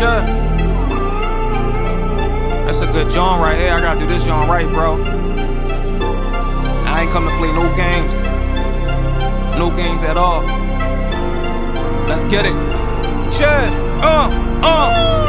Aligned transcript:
Sure. 0.00 0.22
That's 2.64 2.80
a 2.80 2.86
good 2.86 3.10
joint 3.10 3.38
right 3.42 3.54
here. 3.54 3.74
I 3.74 3.82
gotta 3.82 4.00
do 4.00 4.06
this 4.06 4.24
joint 4.24 4.48
right, 4.48 4.66
bro. 4.66 4.94
I 6.86 7.02
ain't 7.02 7.10
come 7.12 7.28
to 7.28 7.36
play 7.36 7.52
no 7.52 7.68
games. 7.76 8.24
No 9.58 9.68
games 9.68 10.02
at 10.02 10.16
all. 10.16 10.40
Let's 12.08 12.24
get 12.24 12.46
it. 12.46 12.54
Sure. 13.30 13.89
Uh, 14.02 14.28
uh. 14.62 15.20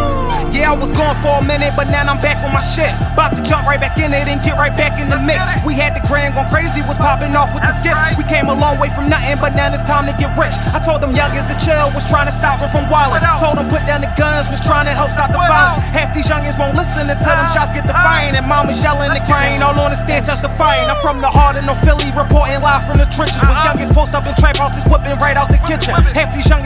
Yeah, 0.51 0.75
I 0.75 0.75
was 0.75 0.91
gone 0.91 1.15
for 1.23 1.31
a 1.39 1.45
minute, 1.47 1.71
but 1.79 1.87
now 1.87 2.03
I'm 2.03 2.19
back 2.19 2.43
on 2.43 2.51
my 2.51 2.59
shit. 2.59 2.91
About 3.15 3.31
to 3.39 3.41
jump 3.41 3.63
right 3.63 3.79
back 3.79 3.95
in 3.95 4.11
it 4.11 4.27
and 4.27 4.35
get 4.43 4.59
right 4.59 4.75
back 4.75 4.99
in 4.99 5.07
the 5.07 5.15
mix. 5.23 5.39
We 5.63 5.79
had 5.79 5.95
the 5.95 6.03
grand 6.11 6.35
going 6.35 6.51
crazy, 6.51 6.83
was 6.83 6.99
popping 6.99 7.31
off 7.39 7.55
with 7.55 7.63
the 7.63 7.71
skits. 7.71 7.95
We 8.19 8.27
came 8.27 8.51
a 8.51 8.55
long 8.55 8.75
way 8.75 8.91
from 8.91 9.07
nothing, 9.07 9.39
but 9.39 9.55
now 9.55 9.71
it's 9.71 9.81
time 9.87 10.11
to 10.11 10.15
get 10.19 10.35
rich. 10.35 10.51
I 10.75 10.83
told 10.83 10.99
them 10.99 11.15
youngins 11.15 11.47
to 11.47 11.55
chill, 11.63 11.87
was 11.95 12.03
trying 12.03 12.27
to 12.27 12.35
stop 12.35 12.59
them 12.59 12.67
from 12.67 12.83
wildin'. 12.91 13.23
Told 13.39 13.63
them 13.63 13.71
put 13.71 13.87
down 13.87 14.03
the 14.03 14.11
guns, 14.19 14.51
was 14.51 14.59
trying 14.59 14.91
to 14.91 14.93
help 14.93 15.15
stop 15.15 15.31
the 15.31 15.39
violence. 15.39 15.79
Half 15.95 16.11
these 16.11 16.27
youngins 16.27 16.59
won't 16.59 16.75
listen 16.75 17.07
until 17.07 17.31
them 17.31 17.47
shots 17.55 17.71
get 17.71 17.87
defiant. 17.87 18.35
And 18.35 18.43
mama's 18.43 18.77
yelling 18.83 19.07
and 19.07 19.23
crying, 19.23 19.63
all 19.63 19.73
on 19.79 19.95
the 19.95 19.99
stand 19.99 20.27
testifying. 20.27 20.83
I'm 20.91 20.99
from 20.99 21.23
the 21.23 21.31
heart 21.31 21.55
of 21.55 21.63
North 21.63 21.79
Philly, 21.79 22.11
reporting 22.11 22.59
live 22.59 22.83
from 22.85 22.99
the 22.99 23.07
trenches. 23.15 23.39
With 23.39 23.55
youngins 23.63 23.91
post 23.95 24.11
up 24.11 24.27
in 24.27 24.35
trap 24.35 24.59
houses, 24.59 24.83
whipping 24.91 25.15
right 25.23 25.39
out 25.39 25.47
the 25.47 25.63
kitchen. 25.63 25.95
Half 26.11 26.35
these 26.35 26.45
youngins 26.45 26.60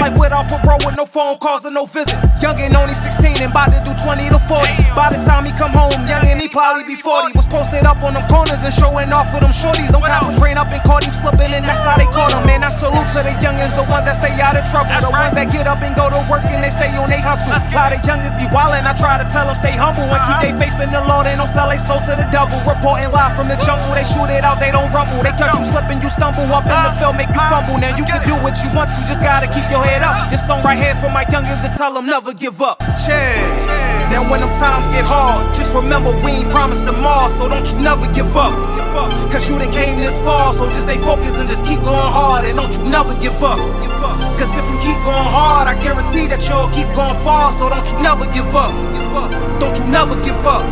like 0.00 0.16
without 0.18 0.46
parole 0.48 0.80
with 0.84 0.96
no 0.96 1.06
phone 1.06 1.38
calls 1.38 1.64
and 1.64 1.74
no 1.74 1.86
visits. 1.86 2.24
Youngin' 2.42 2.74
only 2.74 2.94
16 2.94 3.42
and 3.42 3.50
about 3.50 3.72
to 3.72 3.80
do 3.84 3.92
20 3.94 4.28
to 4.30 4.40
40. 4.48 4.94
By 4.94 5.12
the 5.14 5.20
time 5.24 5.44
he 5.44 5.52
come 5.56 5.72
home, 5.72 5.94
youngin' 6.08 6.40
he 6.40 6.48
probably 6.48 6.84
be 6.84 6.96
40. 6.96 7.36
Was 7.36 7.46
posted 7.46 7.86
up 7.86 8.02
on 8.02 8.14
them 8.14 8.24
corners 8.28 8.62
and 8.62 8.74
showing 8.74 9.12
off 9.12 9.30
with 9.32 9.42
them 9.44 9.54
shorties. 9.54 9.92
Them 9.92 10.02
coppers 10.02 10.38
ran 10.40 10.58
up 10.58 10.68
and 10.72 10.82
caught 10.82 11.04
him 11.04 11.12
slipping, 11.12 11.52
and 11.54 11.64
that's 11.64 11.84
how 11.84 11.96
they 11.96 12.08
caught 12.12 12.32
him. 12.32 12.44
Man, 12.46 12.64
I 12.64 12.70
salute 12.70 13.08
to 13.16 13.20
the 13.24 13.34
youngins, 13.40 13.72
the 13.76 13.84
ones 13.88 14.04
that 14.04 14.15
out 14.46 14.54
of 14.54 14.62
trouble. 14.70 14.94
The 15.02 15.10
ones 15.10 15.34
that 15.34 15.50
get 15.50 15.66
up 15.66 15.82
and 15.82 15.90
go 15.98 16.06
to 16.06 16.20
work 16.30 16.46
and 16.46 16.62
they 16.62 16.70
stay 16.70 16.94
on 16.94 17.10
they 17.10 17.18
hustle. 17.18 17.50
A 17.50 17.58
lot 17.74 17.90
of 17.90 17.98
youngins 18.06 18.38
be 18.38 18.46
wildin', 18.54 18.86
I 18.86 18.94
try 18.94 19.18
to 19.18 19.26
tell 19.26 19.50
them 19.50 19.58
stay 19.58 19.74
humble 19.74 20.06
and 20.06 20.22
keep 20.22 20.38
their 20.38 20.54
faith 20.54 20.78
in 20.78 20.94
the 20.94 21.02
Lord. 21.02 21.26
They 21.26 21.34
don't 21.34 21.50
sell 21.50 21.66
they 21.66 21.80
soul 21.80 21.98
to 22.06 22.14
the 22.14 22.26
devil. 22.30 22.54
Reporting 22.62 23.10
live 23.10 23.34
from 23.34 23.50
the 23.50 23.58
jungle, 23.66 23.90
they 23.98 24.06
shoot 24.06 24.30
it 24.30 24.46
out, 24.46 24.62
they 24.62 24.70
don't 24.70 24.86
rumble. 24.94 25.18
They 25.26 25.34
catch 25.34 25.50
you 25.58 25.66
slipping, 25.66 25.98
you 25.98 26.10
stumble 26.10 26.46
up 26.54 26.62
in 26.62 26.78
the 26.78 26.92
field, 27.02 27.18
make 27.18 27.32
you 27.34 27.42
fumble. 27.50 27.82
Now 27.82 27.98
you 27.98 28.06
can 28.06 28.22
do 28.22 28.38
what 28.38 28.54
you 28.62 28.70
want, 28.70 28.86
you 28.94 29.02
just 29.10 29.20
gotta 29.20 29.50
keep 29.50 29.66
your 29.66 29.82
head 29.82 30.06
up. 30.06 30.14
This 30.30 30.46
song 30.46 30.62
right 30.62 30.78
here 30.78 30.94
for 31.02 31.10
my 31.10 31.26
youngins 31.26 31.66
to 31.66 31.70
tell 31.74 31.90
them 31.90 32.06
never 32.06 32.30
give 32.30 32.62
up. 32.62 32.78
Yeah. 33.10 33.34
Now 34.14 34.22
when 34.30 34.38
them 34.38 34.54
times 34.62 34.86
get 34.94 35.02
hard, 35.02 35.50
just 35.58 35.74
remember 35.74 36.14
we 36.22 36.46
ain't 36.46 36.50
promised 36.54 36.86
them 36.86 37.02
all, 37.02 37.26
so 37.28 37.50
don't 37.50 37.66
you 37.66 37.78
never 37.82 38.06
give 38.14 38.30
up. 38.38 38.54
Cause 39.34 39.50
you 39.50 39.58
done 39.58 39.72
came 39.74 39.98
this 39.98 40.16
far, 40.22 40.54
so 40.54 40.70
just 40.70 40.86
stay 40.86 40.98
focused 41.02 41.38
and 41.42 41.48
just 41.48 41.66
keep 41.66 41.82
going 41.82 42.10
hard 42.14 42.46
and 42.46 42.56
don't 42.56 42.72
you 42.72 42.84
never 42.88 43.12
give 43.20 43.42
up. 43.42 43.58
Cause 44.38 44.52
if 44.52 44.68
you 44.70 44.78
keep 44.84 45.00
going 45.04 45.28
hard, 45.32 45.66
I 45.66 45.74
guarantee 45.82 46.26
that 46.28 46.46
you'll 46.48 46.68
keep 46.68 46.88
going 46.94 47.16
far, 47.24 47.50
so 47.52 47.70
don't 47.70 47.86
you 47.88 47.98
never 48.02 48.26
give 48.32 48.54
up. 48.54 48.74
Don't 49.58 49.78
you 49.78 49.86
never 49.86 50.14
give 50.22 50.46
up. 50.46 50.64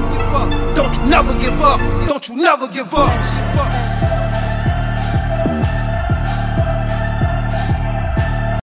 Don't 0.76 0.94
you 0.96 1.04
never 1.08 1.32
give 1.38 1.60
up. 1.62 1.80
Don't 2.06 2.28
you 2.28 2.36
never 2.36 2.68
give 2.68 2.92
up. 2.92 3.83